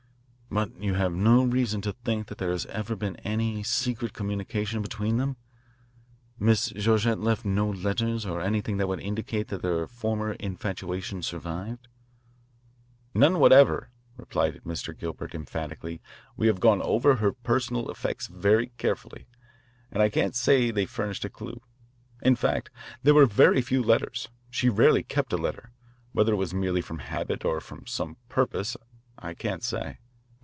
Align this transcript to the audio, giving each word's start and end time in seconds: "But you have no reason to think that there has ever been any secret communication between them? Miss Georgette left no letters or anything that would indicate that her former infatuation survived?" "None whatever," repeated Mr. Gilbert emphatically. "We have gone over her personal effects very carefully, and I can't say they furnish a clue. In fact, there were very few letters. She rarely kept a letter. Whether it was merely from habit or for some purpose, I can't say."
"But 0.53 0.75
you 0.83 0.95
have 0.95 1.13
no 1.13 1.43
reason 1.45 1.79
to 1.83 1.93
think 1.93 2.27
that 2.27 2.37
there 2.37 2.51
has 2.51 2.65
ever 2.65 2.93
been 2.97 3.15
any 3.23 3.63
secret 3.63 4.11
communication 4.11 4.81
between 4.81 5.15
them? 5.15 5.37
Miss 6.37 6.71
Georgette 6.71 7.21
left 7.21 7.45
no 7.45 7.69
letters 7.69 8.25
or 8.25 8.41
anything 8.41 8.75
that 8.75 8.89
would 8.89 8.99
indicate 8.99 9.47
that 9.47 9.63
her 9.63 9.87
former 9.87 10.33
infatuation 10.33 11.21
survived?" 11.21 11.87
"None 13.13 13.39
whatever," 13.39 13.91
repeated 14.17 14.65
Mr. 14.65 14.93
Gilbert 14.97 15.33
emphatically. 15.33 16.01
"We 16.35 16.47
have 16.47 16.59
gone 16.59 16.81
over 16.81 17.15
her 17.15 17.31
personal 17.31 17.89
effects 17.89 18.27
very 18.27 18.73
carefully, 18.77 19.27
and 19.89 20.03
I 20.03 20.09
can't 20.09 20.35
say 20.35 20.69
they 20.69 20.85
furnish 20.85 21.23
a 21.23 21.29
clue. 21.29 21.61
In 22.23 22.35
fact, 22.35 22.69
there 23.03 23.13
were 23.15 23.25
very 23.25 23.61
few 23.61 23.81
letters. 23.81 24.27
She 24.49 24.67
rarely 24.67 25.03
kept 25.03 25.31
a 25.31 25.37
letter. 25.37 25.71
Whether 26.11 26.33
it 26.33 26.35
was 26.35 26.53
merely 26.53 26.81
from 26.81 26.99
habit 26.99 27.45
or 27.45 27.61
for 27.61 27.83
some 27.85 28.17
purpose, 28.27 28.75
I 29.17 29.33
can't 29.33 29.63
say." 29.63 29.99